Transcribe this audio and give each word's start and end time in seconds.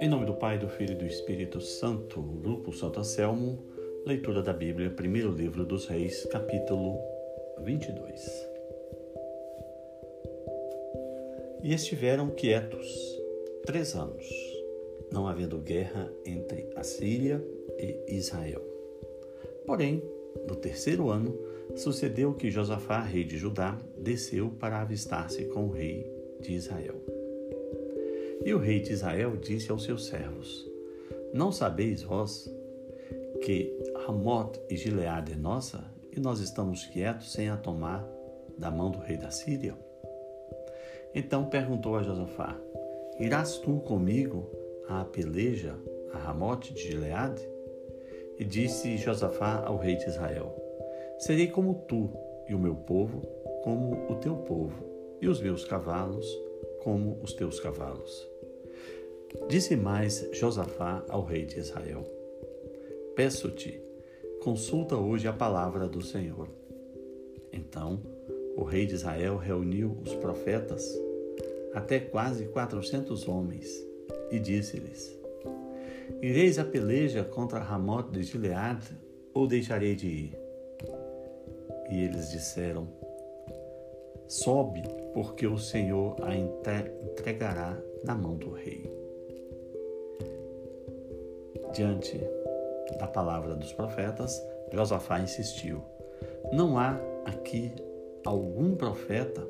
Em 0.00 0.08
nome 0.08 0.24
do 0.24 0.34
Pai, 0.34 0.58
do 0.58 0.68
Filho 0.68 0.92
e 0.92 0.96
do 0.96 1.04
Espírito 1.04 1.60
Santo, 1.60 2.22
Grupo 2.22 2.72
Santo 2.72 3.00
Anselmo, 3.00 3.58
leitura 4.06 4.42
da 4.42 4.54
Bíblia, 4.54 4.88
primeiro 4.90 5.30
livro 5.30 5.66
dos 5.66 5.86
Reis, 5.86 6.24
capítulo 6.26 6.98
22. 7.62 8.48
E 11.62 11.74
estiveram 11.74 12.30
quietos 12.30 13.20
três 13.66 13.94
anos, 13.94 14.26
não 15.12 15.26
havendo 15.26 15.58
guerra 15.58 16.10
entre 16.24 16.70
a 16.74 16.82
Síria 16.82 17.44
e 17.78 18.16
Israel. 18.16 18.62
Porém, 19.66 20.02
no 20.48 20.56
terceiro 20.56 21.10
ano, 21.10 21.38
sucedeu 21.76 22.34
que 22.34 22.50
Josafá, 22.50 23.00
rei 23.00 23.24
de 23.24 23.36
Judá, 23.36 23.78
desceu 23.98 24.50
para 24.50 24.80
avistar-se 24.80 25.44
com 25.46 25.66
o 25.66 25.70
rei 25.70 26.10
de 26.40 26.52
Israel. 26.52 27.00
E 28.44 28.52
o 28.52 28.58
rei 28.58 28.80
de 28.80 28.92
Israel 28.92 29.36
disse 29.36 29.70
aos 29.70 29.84
seus 29.84 30.06
servos: 30.06 30.70
Não 31.32 31.50
sabeis 31.50 32.02
vós 32.02 32.48
que 33.42 33.76
Ramot 34.06 34.60
e 34.70 34.76
Gileade 34.76 35.32
é 35.32 35.36
nossa, 35.36 35.84
e 36.12 36.20
nós 36.20 36.40
estamos 36.40 36.86
quietos 36.86 37.32
sem 37.32 37.48
a 37.48 37.56
tomar 37.56 38.06
da 38.56 38.70
mão 38.70 38.90
do 38.90 38.98
rei 38.98 39.16
da 39.16 39.30
Síria? 39.30 39.76
Então 41.14 41.46
perguntou 41.46 41.96
a 41.96 42.02
Josafá: 42.02 42.56
Irás 43.18 43.58
tu 43.58 43.80
comigo 43.80 44.50
à 44.88 45.04
peleja 45.04 45.74
a 46.12 46.18
Ramote 46.18 46.72
de 46.74 46.82
Gileade? 46.82 47.48
E 48.38 48.44
disse 48.44 48.96
Josafá 48.96 49.64
ao 49.64 49.78
rei 49.78 49.96
de 49.96 50.08
Israel: 50.08 50.63
Serei 51.24 51.46
como 51.46 51.86
tu, 51.88 52.10
e 52.46 52.54
o 52.54 52.58
meu 52.58 52.74
povo 52.74 53.22
como 53.62 54.12
o 54.12 54.16
teu 54.16 54.36
povo, 54.36 54.84
e 55.22 55.26
os 55.26 55.40
meus 55.40 55.64
cavalos 55.64 56.26
como 56.82 57.18
os 57.22 57.32
teus 57.32 57.58
cavalos. 57.58 58.28
Disse 59.48 59.74
mais 59.74 60.28
Josafá 60.34 61.02
ao 61.08 61.24
rei 61.24 61.46
de 61.46 61.58
Israel: 61.58 62.04
Peço-te, 63.16 63.80
consulta 64.42 64.98
hoje 64.98 65.26
a 65.26 65.32
palavra 65.32 65.88
do 65.88 66.02
Senhor. 66.02 66.46
Então 67.50 68.02
o 68.54 68.62
rei 68.62 68.84
de 68.84 68.92
Israel 68.92 69.38
reuniu 69.38 69.96
os 70.04 70.14
profetas, 70.16 70.86
até 71.72 71.98
quase 72.00 72.48
quatrocentos 72.48 73.26
homens, 73.26 73.82
e 74.30 74.38
disse-lhes: 74.38 75.18
Ireis 76.20 76.58
a 76.58 76.66
peleja 76.66 77.24
contra 77.24 77.60
Ramote 77.60 78.10
de 78.10 78.22
Gileade, 78.24 78.94
ou 79.32 79.46
deixarei 79.46 79.94
de 79.94 80.06
ir? 80.06 80.43
E 81.90 82.02
eles 82.02 82.30
disseram: 82.30 82.88
Sobe, 84.26 84.82
porque 85.12 85.46
o 85.46 85.58
Senhor 85.58 86.16
a 86.22 86.34
entregará 86.34 87.76
na 88.04 88.14
mão 88.14 88.36
do 88.36 88.50
rei. 88.50 88.92
Diante 91.72 92.20
da 92.98 93.06
palavra 93.06 93.54
dos 93.54 93.72
profetas, 93.72 94.40
Josafá 94.72 95.20
insistiu: 95.20 95.82
Não 96.52 96.78
há 96.78 96.98
aqui 97.24 97.72
algum 98.24 98.74
profeta 98.74 99.46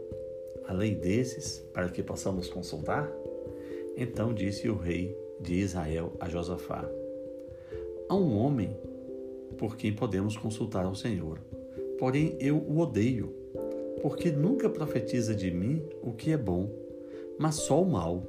além 0.66 0.94
desses 0.94 1.58
para 1.72 1.88
que 1.88 2.02
possamos 2.02 2.48
consultar? 2.48 3.10
Então 3.96 4.34
disse 4.34 4.68
o 4.68 4.76
rei 4.76 5.16
de 5.40 5.54
Israel 5.54 6.12
a 6.20 6.28
Josafá: 6.28 6.88
Há 8.08 8.14
um 8.14 8.36
homem 8.36 8.76
por 9.58 9.76
quem 9.76 9.94
podemos 9.94 10.36
consultar 10.36 10.84
ao 10.84 10.94
Senhor, 10.94 11.38
porém 11.98 12.36
eu 12.40 12.56
o 12.56 12.78
odeio, 12.78 13.34
porque 14.02 14.30
nunca 14.30 14.68
profetiza 14.68 15.34
de 15.34 15.50
mim 15.50 15.82
o 16.02 16.12
que 16.12 16.32
é 16.32 16.36
bom, 16.36 16.70
mas 17.38 17.56
só 17.56 17.82
o 17.82 17.90
mal. 17.90 18.22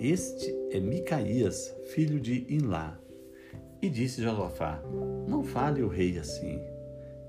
Este 0.00 0.54
é 0.70 0.80
Micaías, 0.80 1.74
filho 1.84 2.20
de 2.20 2.46
Inlá. 2.48 2.98
E 3.80 3.88
disse 3.88 4.22
Josafá: 4.22 4.82
Não 5.28 5.44
fale 5.44 5.82
o 5.82 5.88
rei 5.88 6.18
assim. 6.18 6.60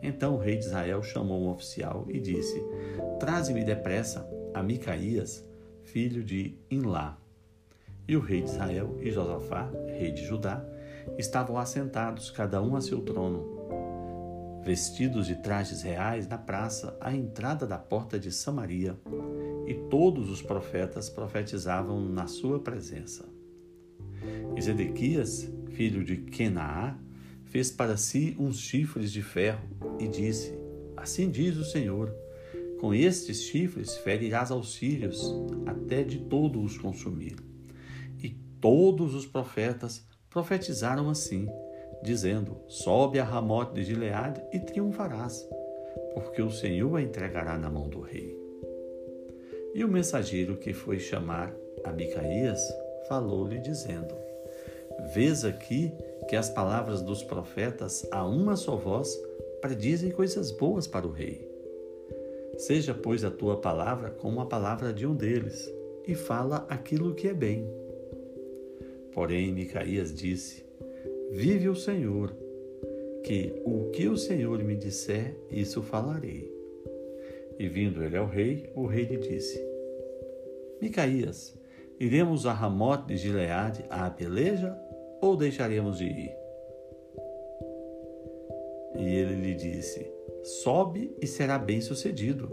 Então 0.02 0.35
o 0.35 0.40
rei 0.40 0.58
de 0.58 0.66
Israel 0.66 1.03
chamou 1.03 1.41
um 1.41 1.50
oficial 1.50 2.06
e 2.09 2.19
disse: 2.19 2.62
Traze-me 3.19 3.64
depressa 3.64 4.28
a 4.53 4.64
Micaías, 4.64 5.46
filho 5.84 6.24
de 6.24 6.58
Inlá. 6.72 7.19
E 8.08 8.16
o 8.16 8.19
rei 8.19 8.41
de 8.41 8.50
Israel 8.50 8.97
e 9.02 9.12
Josafá, 9.12 9.72
rei 9.88 10.12
de 10.12 10.24
Judá, 10.24 10.64
estavam 11.18 11.58
assentados, 11.58 12.30
cada 12.30 12.62
um 12.62 12.75
a 12.75 12.81
seu 12.81 13.02
trono, 13.02 13.55
vestidos 14.66 15.28
de 15.28 15.36
trajes 15.36 15.84
reais 15.84 16.28
na 16.28 16.40
praça, 16.40 16.98
à 17.00 17.16
entrada 17.16 17.68
da 17.68 17.78
porta 17.78 18.20
de 18.20 18.31
Samaria, 18.31 19.00
e 19.68 19.76
todos 19.92 20.31
os 20.31 20.42
profetas 20.42 21.08
profetizavam 21.08 22.09
na 22.09 22.26
sua 22.26 22.59
presença. 22.59 23.30
E 24.56 24.62
Zedequias, 24.62 25.48
filho 25.70 26.03
de 26.03 26.18
Kenaá, 26.18 26.98
fez 27.44 27.70
para 27.70 27.96
si 27.96 28.36
uns 28.40 28.58
chifres 28.59 29.12
de 29.12 29.22
ferro 29.22 29.70
e 30.00 30.08
disse: 30.08 30.58
Assim 30.97 31.30
diz 31.30 31.58
o 31.58 31.64
Senhor: 31.64 32.12
Com 32.80 32.92
estes 32.92 33.44
chifres 33.44 33.96
ferirás 33.97 34.50
aos 34.50 34.74
sírios, 34.74 35.32
até 35.68 36.03
de 36.03 36.18
todo 36.26 36.59
os 36.59 36.76
consumir. 36.76 37.36
E 38.22 38.30
todos 38.59 39.14
os 39.14 39.28
profetas 39.28 40.08
profetizaram 40.28 41.08
assim, 41.08 41.47
dizendo: 42.02 42.58
Sobe 42.68 43.20
a 43.20 43.24
Ramote 43.24 43.74
de 43.74 43.84
Gileade 43.84 44.42
e 44.52 44.60
triunfarás, 44.60 45.48
porque 46.14 46.42
o 46.42 46.52
Senhor 46.52 46.96
a 46.96 47.02
entregará 47.02 47.58
na 47.58 47.70
mão 47.70 47.88
do 47.88 48.02
rei. 48.02 48.36
E 49.74 49.84
o 49.84 49.90
mensageiro 49.90 50.58
que 50.58 50.74
foi 50.74 51.00
chamar 51.00 51.54
a 51.84 51.92
Micaías 51.92 52.62
falou-lhe, 53.08 53.60
dizendo: 53.60 54.16
Vês 55.14 55.44
aqui 55.44 55.92
que 56.28 56.36
as 56.36 56.50
palavras 56.50 57.02
dos 57.02 57.24
profetas, 57.24 58.08
a 58.12 58.26
uma 58.26 58.56
só 58.56 58.76
voz, 58.76 59.16
predizem 59.62 60.12
coisas 60.12 60.52
boas 60.52 60.88
para 60.88 61.06
o 61.06 61.12
rei. 61.12 61.50
Seja, 62.58 62.94
pois, 62.94 63.24
a 63.24 63.32
tua 63.32 63.58
palavra 63.58 64.10
como 64.10 64.40
a 64.40 64.46
palavra 64.46 64.94
de 64.94 65.06
um 65.06 65.14
deles, 65.14 65.70
e 66.08 66.16
fala 66.16 66.66
aquilo 66.70 67.14
que 67.14 67.28
é 67.28 67.34
bem. 67.34 67.68
Porém, 69.14 69.52
Micaías 69.52 70.14
disse: 70.14 70.65
Vive 71.35 71.68
o 71.68 71.75
Senhor, 71.75 72.34
que 73.22 73.62
o 73.66 73.90
que 73.91 74.07
o 74.07 74.16
Senhor 74.16 74.63
me 74.63 74.73
disser, 74.73 75.35
isso 75.51 75.81
falarei. 75.81 76.50
E 77.59 77.68
vindo 77.68 78.01
ele 78.01 78.16
ao 78.16 78.25
rei, 78.25 78.72
o 78.73 78.85
rei 78.85 79.03
lhe 79.03 79.18
disse: 79.18 79.62
Micaías, 80.81 81.53
iremos 82.00 82.46
a 82.46 82.53
Ramote 82.53 83.07
de 83.07 83.18
Gileade 83.18 83.84
à 83.90 84.09
peleja 84.09 84.73
ou 85.22 85.35
deixaremos 85.35 85.97
de 85.97 86.06
ir? 86.06 86.31
E 88.97 89.03
ele 89.03 89.35
lhe 89.35 89.56
disse: 89.56 90.09
Sobe 90.41 91.13
e 91.22 91.28
será 91.28 91.59
bem 91.59 91.81
sucedido, 91.81 92.47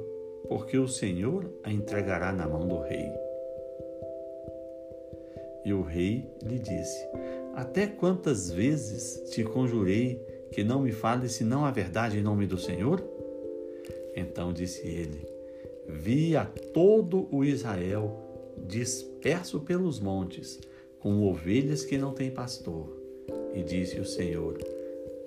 porque 0.49 0.76
o 0.76 0.88
Senhor 0.88 1.49
a 1.62 1.70
entregará 1.70 2.32
na 2.32 2.49
mão 2.49 2.66
do 2.66 2.81
rei. 2.81 3.12
E 5.64 5.72
o 5.72 5.82
rei 5.82 6.28
lhe 6.43 6.59
disse: 6.59 7.06
Até 7.55 7.87
quantas 7.87 8.51
vezes 8.51 9.31
te 9.31 9.45
conjurei 9.45 10.21
que 10.51 10.65
não 10.65 10.83
me 10.83 10.93
fales 10.93 11.33
senão 11.33 11.65
a 11.65 11.71
verdade 11.71 12.19
em 12.19 12.23
nome 12.23 12.47
do 12.47 12.59
Senhor? 12.59 13.03
Então 14.17 14.53
disse 14.53 14.87
ele: 14.87 15.27
Vi 15.87 16.37
a 16.37 16.47
todo 16.47 17.29
o 17.31 17.45
Israel 17.45 18.19
disperso 18.67 19.61
pelos 19.61 20.01
montes, 20.01 20.61
como 21.01 21.29
ovelhas 21.29 21.85
que 21.85 21.99
não 21.99 22.12
têm 22.12 22.31
pastor. 22.31 22.97
E 23.55 23.62
disse 23.62 24.01
o 24.01 24.05
Senhor: 24.05 24.59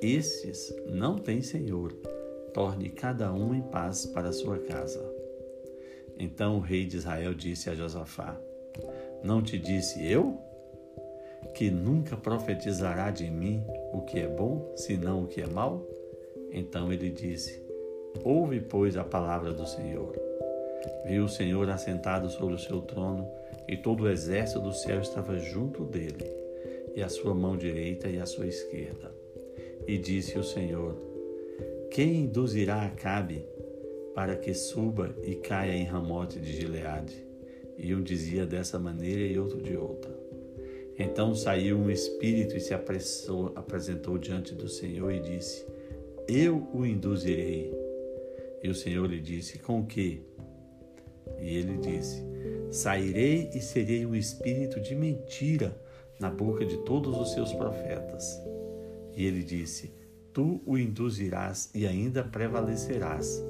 Estes 0.01 0.73
não 0.87 1.17
têm 1.17 1.41
Senhor, 1.41 1.93
torne 2.53 2.89
cada 2.89 3.31
um 3.33 3.53
em 3.53 3.61
paz 3.61 4.05
para 4.05 4.29
a 4.29 4.33
sua 4.33 4.57
casa. 4.59 5.03
Então 6.17 6.57
o 6.57 6.61
rei 6.61 6.85
de 6.85 6.97
Israel 6.97 7.33
disse 7.33 7.69
a 7.69 7.75
Josafá: 7.75 8.39
Não 9.23 9.41
te 9.41 9.57
disse 9.57 10.03
eu? 10.05 10.39
Que 11.53 11.69
nunca 11.69 12.17
profetizará 12.17 13.11
de 13.11 13.29
mim 13.29 13.63
o 13.93 14.01
que 14.01 14.19
é 14.19 14.27
bom, 14.27 14.73
senão 14.75 15.23
o 15.23 15.27
que 15.27 15.41
é 15.41 15.47
mal? 15.47 15.85
Então 16.51 16.91
ele 16.91 17.09
disse: 17.09 17.63
Ouve, 18.23 18.59
pois, 18.59 18.97
a 18.97 19.03
palavra 19.03 19.53
do 19.53 19.65
Senhor. 19.65 20.15
Viu 21.05 21.25
o 21.25 21.29
Senhor 21.29 21.69
assentado 21.69 22.29
sobre 22.29 22.55
o 22.55 22.59
seu 22.59 22.81
trono 22.81 23.27
e 23.67 23.75
todo 23.75 24.03
o 24.03 24.09
exército 24.09 24.59
do 24.59 24.73
céu 24.73 25.01
estava 25.01 25.37
junto 25.37 25.83
dele, 25.83 26.25
e 26.95 27.01
a 27.01 27.09
sua 27.09 27.33
mão 27.33 27.57
direita 27.57 28.07
e 28.07 28.19
a 28.19 28.25
sua 28.25 28.47
esquerda. 28.47 29.11
E 29.87 29.97
disse 29.97 30.37
o 30.37 30.43
Senhor: 30.43 30.95
Quem 31.91 32.21
induzirá 32.21 32.83
Acabe 32.83 33.45
para 34.13 34.35
que 34.35 34.53
suba 34.53 35.15
e 35.23 35.35
caia 35.35 35.73
em 35.73 35.83
Ramote 35.83 36.39
de 36.39 36.53
Gileade? 36.53 37.25
E 37.77 37.93
um 37.93 38.01
dizia 38.01 38.45
dessa 38.45 38.79
maneira 38.79 39.21
e 39.21 39.37
outro 39.37 39.61
de 39.61 39.75
outra. 39.75 40.24
Então 40.97 41.35
saiu 41.35 41.77
um 41.77 41.89
espírito 41.89 42.55
e 42.55 42.59
se 42.59 42.73
apressou, 42.73 43.51
apresentou 43.55 44.17
diante 44.17 44.55
do 44.55 44.69
Senhor 44.69 45.11
e 45.11 45.19
disse: 45.19 45.65
Eu 46.27 46.67
o 46.73 46.85
induzirei. 46.85 47.73
E 48.63 48.69
o 48.69 48.75
Senhor 48.75 49.05
lhe 49.05 49.19
disse: 49.19 49.59
Com 49.59 49.85
que? 49.85 50.21
E 51.39 51.57
ele 51.57 51.77
disse: 51.77 52.23
Sairei 52.71 53.49
e 53.53 53.59
serei 53.59 54.05
um 54.05 54.15
espírito 54.15 54.79
de 54.79 54.95
mentira 54.95 55.77
na 56.19 56.29
boca 56.29 56.65
de 56.65 56.77
todos 56.77 57.17
os 57.17 57.33
seus 57.33 57.51
profetas. 57.53 58.41
E 59.13 59.25
ele 59.25 59.43
disse: 59.43 59.93
Tu 60.33 60.61
o 60.65 60.77
induzirás 60.77 61.69
e 61.75 61.85
ainda 61.85 62.23
prevalecerás. 62.23 63.43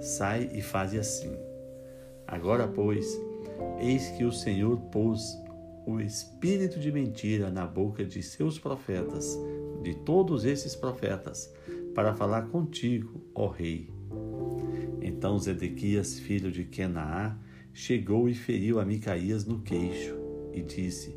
Sai 0.00 0.50
e 0.54 0.62
faze 0.62 0.98
assim. 0.98 1.36
Agora, 2.26 2.68
pois, 2.68 3.20
eis 3.80 4.08
que 4.10 4.24
o 4.24 4.32
Senhor 4.32 4.78
pôs 4.92 5.36
o 5.92 6.00
espírito 6.00 6.78
de 6.78 6.92
mentira 6.92 7.50
na 7.50 7.66
boca 7.66 8.04
de 8.04 8.22
seus 8.22 8.58
profetas, 8.58 9.38
de 9.82 9.94
todos 9.94 10.44
esses 10.44 10.76
profetas, 10.76 11.52
para 11.94 12.14
falar 12.14 12.48
contigo, 12.48 13.20
ó 13.34 13.48
rei. 13.48 13.90
Então 15.00 15.38
Zedequias, 15.38 16.18
filho 16.18 16.50
de 16.50 16.64
Kenaá, 16.64 17.36
chegou 17.72 18.28
e 18.28 18.34
feriu 18.34 18.78
a 18.78 18.84
Micaías 18.84 19.44
no 19.44 19.60
queixo 19.60 20.16
e 20.52 20.62
disse: 20.62 21.16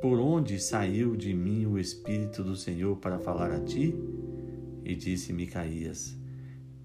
Por 0.00 0.18
onde 0.18 0.58
saiu 0.58 1.16
de 1.16 1.32
mim 1.34 1.66
o 1.66 1.78
espírito 1.78 2.42
do 2.42 2.56
Senhor 2.56 2.96
para 2.96 3.18
falar 3.18 3.52
a 3.52 3.60
ti? 3.60 3.94
E 4.84 4.94
disse 4.94 5.32
Micaías: 5.32 6.16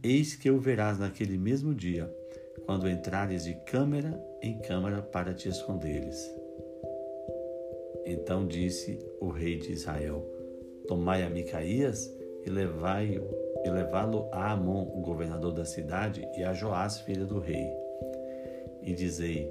Eis 0.01 0.36
que 0.36 0.50
o 0.50 0.59
verás 0.59 1.00
naquele 1.00 1.38
mesmo 1.38 1.74
dia, 1.74 2.13
quando 2.65 2.89
entrares 2.89 3.45
de 3.45 3.56
câmara 3.65 4.21
em 4.41 4.59
câmara 4.59 5.01
para 5.01 5.33
te 5.33 5.47
esconderes. 5.47 6.42
Então 8.05 8.45
disse 8.45 9.00
o 9.19 9.29
rei 9.29 9.57
de 9.57 9.71
Israel: 9.71 10.25
Tomai 10.88 11.23
a 11.23 11.29
Micaías 11.29 12.13
e 12.45 12.50
levai-o 12.50 13.44
e 13.63 13.69
levá-lo 13.69 14.27
a 14.31 14.51
Amon, 14.51 14.91
o 14.94 15.01
governador 15.01 15.53
da 15.53 15.63
cidade, 15.63 16.27
e 16.38 16.44
a 16.44 16.53
Joás, 16.53 17.00
filha 17.00 17.25
do 17.25 17.39
rei. 17.39 17.71
E 18.81 18.94
dizei: 18.94 19.50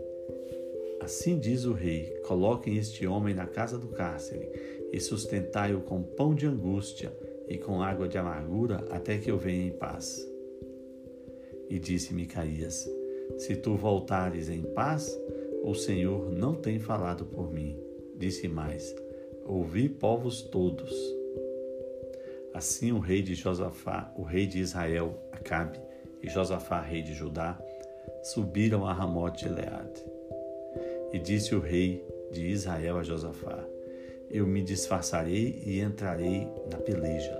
Assim 1.00 1.38
diz 1.38 1.64
o 1.64 1.72
rei: 1.72 2.20
Coloquem 2.26 2.76
este 2.76 3.06
homem 3.06 3.34
na 3.34 3.46
casa 3.46 3.78
do 3.78 3.88
cárcere 3.88 4.48
e 4.92 5.00
sustentai-o 5.00 5.80
com 5.80 6.02
pão 6.02 6.34
de 6.34 6.46
angústia 6.46 7.12
e 7.48 7.56
com 7.56 7.82
água 7.82 8.06
de 8.06 8.18
amargura 8.18 8.84
até 8.90 9.18
que 9.18 9.30
eu 9.30 9.38
venha 9.38 9.66
em 9.66 9.72
paz. 9.72 10.28
E 11.68 11.78
disse 11.78 12.12
Micaías: 12.12 12.88
Se 13.38 13.56
tu 13.56 13.74
voltares 13.74 14.50
em 14.50 14.62
paz, 14.62 15.18
o 15.64 15.74
Senhor 15.74 16.30
não 16.30 16.54
tem 16.54 16.78
falado 16.78 17.24
por 17.24 17.50
mim. 17.50 17.91
Disse 18.16 18.48
mais: 18.48 18.94
Ouvi 19.46 19.88
povos 19.88 20.42
todos. 20.42 20.92
Assim 22.54 22.92
o 22.92 22.98
rei 22.98 23.22
de 23.22 23.34
Josafá, 23.34 24.12
o 24.16 24.22
rei 24.22 24.46
de 24.46 24.58
Israel, 24.58 25.18
Acabe, 25.32 25.80
e 26.22 26.28
Josafá, 26.28 26.80
rei 26.80 27.02
de 27.02 27.14
Judá, 27.14 27.58
subiram 28.22 28.86
a 28.86 28.92
Ramote 28.92 29.44
de 29.44 29.52
Leade. 29.52 30.04
E 31.12 31.18
disse 31.18 31.54
o 31.54 31.60
rei 31.60 32.06
de 32.30 32.46
Israel 32.46 32.98
a 32.98 33.02
Josafá: 33.02 33.64
Eu 34.30 34.46
me 34.46 34.62
disfarçarei 34.62 35.62
e 35.64 35.80
entrarei 35.80 36.46
na 36.70 36.78
peleja. 36.78 37.36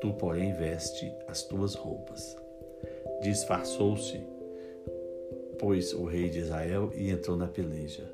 Tu, 0.00 0.12
porém, 0.14 0.52
veste 0.54 1.10
as 1.28 1.42
tuas 1.42 1.74
roupas. 1.74 2.36
Disfarçou-se, 3.22 4.20
pois, 5.58 5.94
o 5.94 6.04
rei 6.04 6.28
de 6.28 6.40
Israel 6.40 6.90
e 6.94 7.10
entrou 7.10 7.36
na 7.36 7.46
peleja. 7.46 8.10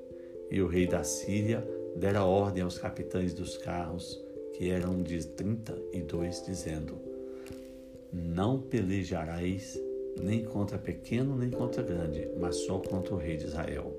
E 0.51 0.61
o 0.61 0.69
rei 0.69 0.87
da 0.87 1.03
Síria 1.03 1.67
dera 1.97 2.25
ordem 2.25 2.63
aos 2.63 2.79
capitães 2.79 3.35
dos 3.35 3.57
carros, 3.57 4.23
que 4.55 4.71
eram 4.71 5.03
de 5.03 5.27
trinta 5.27 5.77
e 5.93 6.01
dois, 6.01 6.45
dizendo: 6.45 6.99
Não 8.13 8.61
pelejareis 8.61 9.79
nem 10.21 10.45
contra 10.45 10.79
pequeno 10.79 11.37
nem 11.37 11.51
contra 11.51 11.83
grande, 11.83 12.29
mas 12.39 12.57
só 12.57 12.79
contra 12.79 13.15
o 13.15 13.19
rei 13.19 13.37
de 13.37 13.47
Israel. 13.47 13.97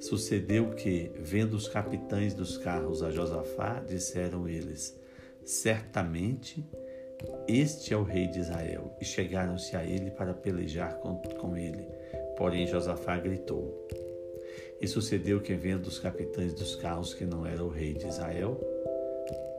Sucedeu 0.00 0.70
que, 0.70 1.10
vendo 1.16 1.54
os 1.54 1.68
capitães 1.68 2.34
dos 2.34 2.58
carros 2.58 3.02
a 3.02 3.10
Josafá, 3.10 3.80
disseram 3.80 4.48
eles: 4.48 4.98
Certamente 5.44 6.64
este 7.48 7.94
é 7.94 7.96
o 7.96 8.02
rei 8.02 8.26
de 8.26 8.40
Israel. 8.40 8.94
E 9.00 9.04
chegaram-se 9.04 9.76
a 9.76 9.84
ele 9.84 10.10
para 10.10 10.34
pelejar 10.34 10.98
com, 10.98 11.16
com 11.16 11.56
ele. 11.56 11.86
Porém, 12.36 12.66
Josafá 12.66 13.18
gritou: 13.18 13.86
e 14.80 14.86
sucedeu 14.86 15.40
que, 15.40 15.54
vendo 15.54 15.86
os 15.86 15.98
capitães 15.98 16.52
dos 16.52 16.74
carros 16.76 17.14
que 17.14 17.24
não 17.24 17.46
era 17.46 17.62
o 17.64 17.68
rei 17.68 17.94
de 17.94 18.06
Israel, 18.06 18.60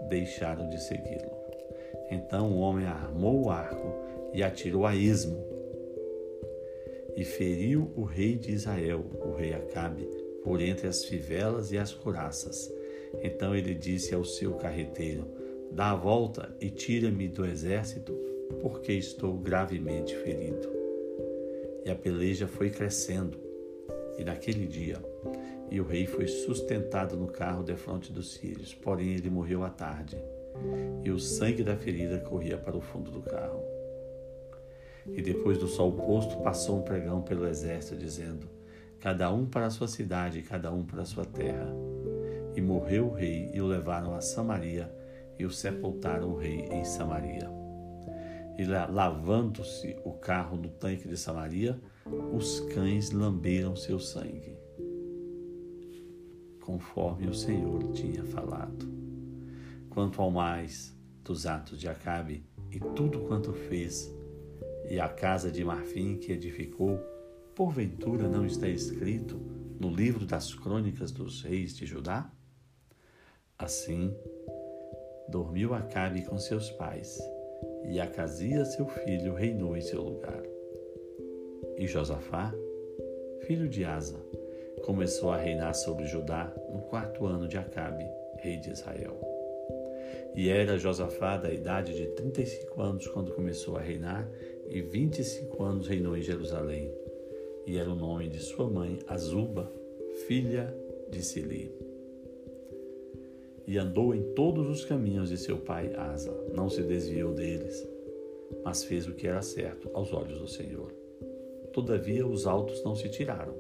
deixaram 0.10 0.70
de 0.70 0.82
segui-lo. 0.82 1.36
Então 2.10 2.52
o 2.52 2.60
homem 2.60 2.86
armou 2.86 3.46
o 3.46 3.50
arco 3.50 3.94
e 4.34 4.44
atirou 4.44 4.86
a 4.86 4.96
esmo 4.96 5.44
e 7.16 7.24
feriu 7.24 7.92
o 7.96 8.04
rei 8.04 8.36
de 8.36 8.52
Israel, 8.52 9.04
o 9.26 9.34
rei 9.34 9.54
Acabe, 9.54 10.08
por 10.44 10.62
entre 10.62 10.88
as 10.88 11.04
fivelas 11.04 11.72
e 11.72 11.78
as 11.78 11.92
couraças. 11.92 12.72
Então 13.24 13.56
ele 13.56 13.74
disse 13.74 14.14
ao 14.14 14.24
seu 14.24 14.54
carreteiro: 14.54 15.26
Dá 15.72 15.92
a 15.92 15.96
volta 15.96 16.56
e 16.62 16.70
tira-me 16.70 17.28
do 17.28 17.44
exército, 17.44 18.14
porque 18.62 18.94
estou 18.94 19.36
gravemente 19.36 20.16
ferido. 20.16 20.72
E 21.84 21.90
a 21.90 21.96
peleja 21.96 22.48
foi 22.48 22.70
crescendo 22.70 23.47
e 24.18 24.24
naquele 24.24 24.66
dia, 24.66 24.98
e 25.70 25.80
o 25.80 25.86
rei 25.86 26.06
foi 26.06 26.28
sustentado 26.28 27.16
no 27.16 27.28
carro 27.28 27.64
defronte 27.64 28.12
dos 28.12 28.34
sírios, 28.34 28.74
porém 28.74 29.14
ele 29.14 29.30
morreu 29.30 29.64
à 29.64 29.70
tarde, 29.70 30.18
e 31.04 31.12
o 31.12 31.20
sangue 31.20 31.64
da 31.64 31.76
ferida 31.76 32.20
corria 32.20 32.58
para 32.58 32.76
o 32.76 32.82
fundo 32.82 33.12
do 33.12 33.22
carro. 33.22 33.62
E 35.06 35.22
depois 35.22 35.58
do 35.58 35.68
sol 35.68 35.92
posto, 35.94 36.38
passou 36.42 36.80
um 36.80 36.84
pregão 36.84 37.22
pelo 37.22 37.48
exército, 37.48 37.96
dizendo: 37.96 38.50
Cada 39.00 39.32
um 39.32 39.46
para 39.46 39.68
a 39.68 39.70
sua 39.70 39.88
cidade, 39.88 40.42
cada 40.42 40.72
um 40.72 40.84
para 40.84 41.04
a 41.04 41.06
sua 41.06 41.24
terra. 41.24 41.74
E 42.56 42.62
morreu 42.62 43.08
o 43.08 43.14
rei, 43.14 43.50
e 43.54 43.62
o 43.62 43.68
levaram 43.68 44.16
a 44.16 44.22
Samaria, 44.22 44.92
e 45.38 45.46
o 45.46 45.52
sepultaram 45.52 46.32
o 46.32 46.38
rei 46.38 46.68
em 46.72 46.84
Samaria. 46.84 47.50
E 48.58 48.66
lavando-se 48.66 49.96
o 50.04 50.14
carro 50.14 50.58
no 50.58 50.70
tanque 50.70 51.08
de 51.08 51.16
Samaria, 51.16 51.80
os 52.34 52.60
cães 52.74 53.12
lamberam 53.12 53.76
seu 53.76 54.00
sangue, 54.00 54.58
conforme 56.62 57.28
o 57.28 57.34
Senhor 57.34 57.92
tinha 57.94 58.24
falado. 58.24 58.88
Quanto 59.90 60.22
ao 60.22 60.30
mais 60.30 60.96
dos 61.24 61.46
atos 61.46 61.80
de 61.80 61.90
Acabe 61.90 62.46
e 62.72 62.80
tudo 62.80 63.22
quanto 63.22 63.54
fez, 63.54 64.14
e 64.90 65.00
a 65.00 65.10
casa 65.10 65.52
de 65.52 65.64
marfim 65.64 66.18
que 66.18 66.32
edificou, 66.32 67.00
porventura 67.56 68.28
não 68.28 68.46
está 68.46 68.68
escrito 68.68 69.36
no 69.80 69.90
livro 69.90 70.26
das 70.26 70.54
crônicas 70.54 71.12
dos 71.12 71.42
reis 71.42 71.76
de 71.76 71.86
Judá? 71.86 72.32
Assim, 73.58 74.16
dormiu 75.28 75.74
Acabe 75.74 76.24
com 76.24 76.38
seus 76.38 76.70
pais, 76.72 77.18
e 77.90 78.00
Acasias, 78.00 78.74
seu 78.76 78.88
filho, 78.88 79.34
reinou 79.34 79.76
em 79.76 79.82
seu 79.82 80.04
lugar. 80.04 80.57
E 81.78 81.86
Josafá, 81.86 82.52
filho 83.42 83.70
de 83.70 83.86
Asa, 83.86 84.18
começou 84.84 85.30
a 85.32 85.38
reinar 85.38 85.76
sobre 85.76 86.06
Judá 86.06 86.52
no 86.74 86.82
quarto 86.82 87.26
ano 87.28 87.48
de 87.48 87.56
Acabe, 87.56 88.04
rei 88.40 88.58
de 88.58 88.72
Israel. 88.72 89.16
E 90.36 90.50
era 90.50 90.78
Josafá 90.78 91.38
da 91.38 91.54
idade 91.54 91.96
de 91.96 92.08
35 92.08 92.82
anos 92.82 93.08
quando 93.08 93.32
começou 93.32 93.78
a 93.78 93.82
reinar, 93.82 94.28
e 94.68 94.82
25 94.82 95.64
anos 95.64 95.88
reinou 95.88 96.18
em 96.18 96.22
Jerusalém. 96.22 96.92
E 97.66 97.78
era 97.78 97.92
o 97.92 97.96
nome 97.96 98.28
de 98.28 98.40
sua 98.40 98.68
mãe, 98.68 98.98
Azuba, 99.08 99.72
filha 100.28 100.76
de 101.12 101.24
Sili. 101.24 101.72
E 103.68 103.78
andou 103.78 104.16
em 104.16 104.34
todos 104.34 104.68
os 104.68 104.84
caminhos 104.84 105.30
de 105.30 105.38
seu 105.38 105.58
pai 105.58 105.94
Asa, 105.96 106.32
não 106.56 106.70
se 106.70 106.82
desviou 106.82 107.34
deles, 107.34 107.88
mas 108.64 108.84
fez 108.84 109.08
o 109.08 109.14
que 109.14 109.28
era 109.28 109.44
certo 109.44 109.92
aos 109.94 110.12
olhos 110.12 110.40
do 110.40 110.48
Senhor. 110.48 110.97
Todavia 111.78 112.26
os 112.26 112.48
altos 112.48 112.84
não 112.84 112.96
se 112.96 113.08
tiraram. 113.08 113.54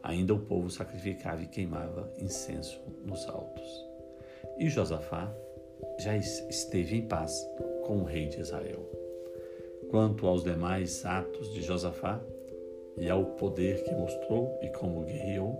Ainda 0.00 0.32
o 0.32 0.38
povo 0.38 0.70
sacrificava 0.70 1.42
e 1.42 1.48
queimava 1.48 2.08
incenso 2.16 2.80
nos 3.04 3.26
altos. 3.26 3.84
E 4.60 4.70
Josafá 4.70 5.28
já 5.98 6.16
esteve 6.16 6.98
em 6.98 7.08
paz 7.08 7.44
com 7.84 7.98
o 7.98 8.04
rei 8.04 8.28
de 8.28 8.38
Israel. 8.38 8.88
Quanto 9.90 10.28
aos 10.28 10.44
demais 10.44 11.04
atos 11.04 11.52
de 11.52 11.62
Josafá 11.62 12.22
e 12.96 13.10
ao 13.10 13.24
poder 13.24 13.82
que 13.82 13.92
mostrou 13.92 14.56
e 14.62 14.68
como 14.68 15.04
guerreou, 15.04 15.58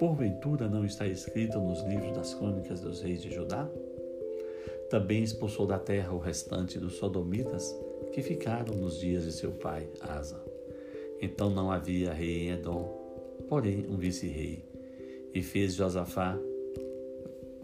porventura 0.00 0.68
não 0.68 0.84
está 0.84 1.06
escrito 1.06 1.60
nos 1.60 1.84
livros 1.84 2.16
das 2.16 2.34
crônicas 2.34 2.80
dos 2.80 3.00
reis 3.00 3.22
de 3.22 3.30
Judá? 3.30 3.70
Também 4.90 5.22
expulsou 5.22 5.68
da 5.68 5.78
terra 5.78 6.12
o 6.12 6.18
restante 6.18 6.80
dos 6.80 6.96
sodomitas 6.96 7.72
que 8.12 8.22
ficaram 8.22 8.74
nos 8.74 8.98
dias 8.98 9.22
de 9.22 9.30
seu 9.30 9.52
pai 9.52 9.88
Asa 10.00 10.55
então 11.20 11.50
não 11.50 11.70
havia 11.70 12.12
rei 12.12 12.44
em 12.44 12.50
Edom, 12.50 12.84
porém 13.48 13.86
um 13.88 13.96
vice-rei. 13.96 14.64
E 15.34 15.42
fez 15.42 15.74
Josafá 15.74 16.38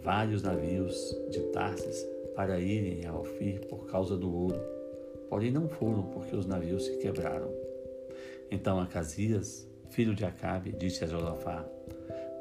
vários 0.03 0.43
navios 0.43 1.17
de 1.31 1.41
Tarsis 1.53 2.07
para 2.35 2.59
irem 2.59 3.07
a 3.07 3.17
Ofir 3.17 3.67
por 3.67 3.87
causa 3.87 4.17
do 4.17 4.35
ouro, 4.35 4.61
porém 5.29 5.51
não 5.51 5.69
foram 5.69 6.03
porque 6.03 6.35
os 6.35 6.47
navios 6.47 6.85
se 6.85 6.97
quebraram. 6.99 7.51
Então 8.51 8.81
Acasias, 8.81 9.67
filho 9.91 10.15
de 10.15 10.25
Acabe, 10.25 10.73
disse 10.73 11.05
a 11.05 11.07
Josafá: 11.07 11.65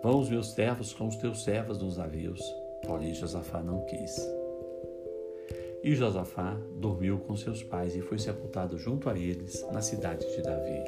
Vão 0.03 0.19
os 0.19 0.29
meus 0.29 0.51
servos 0.51 0.93
com 0.93 1.07
os 1.07 1.15
teus 1.15 1.43
servos 1.43 1.77
nos 1.81 1.97
navios. 1.97 2.41
Porém, 2.85 3.13
Josafá 3.13 3.61
não 3.61 3.85
quis. 3.85 4.19
E 5.83 5.95
Josafá 5.95 6.59
dormiu 6.79 7.19
com 7.19 7.35
seus 7.35 7.63
pais 7.63 7.95
e 7.95 8.01
foi 8.01 8.19
sepultado 8.19 8.77
junto 8.77 9.09
a 9.09 9.17
eles 9.17 9.65
na 9.71 9.81
cidade 9.81 10.25
de 10.35 10.41
Davi. 10.41 10.83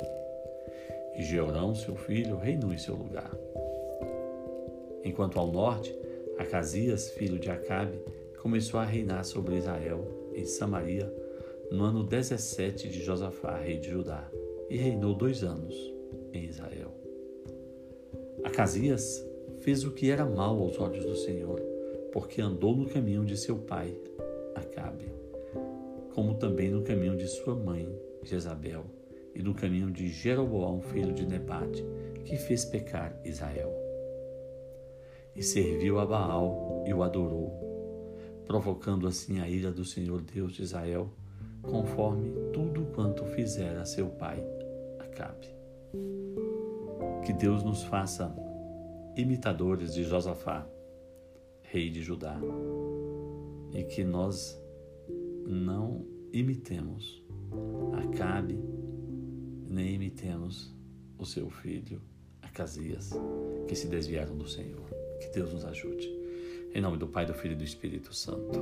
E 1.15 1.23
Jeorão, 1.23 1.75
seu 1.75 1.95
filho, 1.95 2.37
reinou 2.37 2.73
em 2.73 2.77
seu 2.77 2.95
lugar. 2.95 3.31
Enquanto 5.03 5.37
ao 5.37 5.51
norte, 5.51 5.95
Acasias, 6.37 7.11
filho 7.11 7.37
de 7.37 7.49
Acabe, 7.49 7.99
começou 8.41 8.79
a 8.79 8.85
reinar 8.85 9.23
sobre 9.23 9.57
Israel, 9.57 10.05
em 10.33 10.45
Samaria, 10.45 11.13
no 11.71 11.83
ano 11.83 12.03
17 12.03 12.89
de 12.89 13.03
Josafá, 13.03 13.57
rei 13.57 13.77
de 13.77 13.89
Judá, 13.89 14.29
e 14.69 14.77
reinou 14.77 15.13
dois 15.13 15.43
anos 15.43 15.75
em 16.31 16.45
Israel. 16.45 16.93
Acasias 18.43 19.25
fez 19.59 19.83
o 19.83 19.91
que 19.91 20.09
era 20.09 20.25
mal 20.25 20.59
aos 20.59 20.79
olhos 20.79 21.05
do 21.05 21.15
Senhor, 21.15 21.61
porque 22.11 22.41
andou 22.41 22.75
no 22.75 22.89
caminho 22.89 23.25
de 23.25 23.37
seu 23.37 23.57
pai, 23.57 23.95
Acabe, 24.55 25.05
como 26.13 26.35
também 26.35 26.69
no 26.69 26.83
caminho 26.83 27.15
de 27.15 27.27
sua 27.27 27.55
mãe, 27.55 27.89
Jezabel, 28.23 28.85
e 29.35 29.41
no 29.41 29.53
caminho 29.53 29.91
de 29.91 30.07
Jeroboão, 30.07 30.81
filho 30.81 31.13
de 31.13 31.25
Nebate, 31.25 31.83
que 32.25 32.37
fez 32.37 32.65
pecar 32.65 33.19
Israel. 33.23 33.71
E 35.35 35.41
serviu 35.41 35.99
a 35.99 36.05
Baal 36.05 36.83
e 36.87 36.93
o 36.93 37.01
adorou, 37.01 37.51
provocando 38.45 39.07
assim 39.07 39.39
a 39.39 39.49
ira 39.49 39.71
do 39.71 39.83
Senhor 39.83 40.21
Deus 40.21 40.53
de 40.53 40.61
Israel, 40.61 41.09
conforme 41.61 42.31
tudo 42.51 42.85
quanto 42.93 43.25
fizera 43.25 43.85
seu 43.85 44.09
pai, 44.09 44.43
Acabe. 44.99 45.47
Que 47.25 47.33
Deus 47.33 47.63
nos 47.63 47.83
faça 47.83 48.35
imitadores 49.15 49.93
de 49.93 50.03
Josafá, 50.03 50.67
rei 51.61 51.89
de 51.89 52.01
Judá, 52.01 52.39
e 53.73 53.83
que 53.83 54.03
nós 54.03 54.61
não 55.45 56.05
imitemos 56.31 57.23
Acabe, 57.93 58.59
nem 59.73 59.95
imitemos 59.95 60.71
o 61.17 61.25
seu 61.25 61.49
filho 61.49 61.99
Acasias, 62.41 63.11
que 63.67 63.75
se 63.75 63.87
desviaram 63.87 64.37
do 64.37 64.47
Senhor. 64.47 64.87
Que 65.19 65.27
Deus 65.33 65.51
nos 65.51 65.65
ajude. 65.65 66.07
Em 66.73 66.81
nome 66.81 66.97
do 66.97 67.07
Pai, 67.07 67.25
do 67.25 67.33
Filho 67.33 67.53
e 67.53 67.57
do 67.57 67.63
Espírito 67.63 68.13
Santo. 68.13 68.59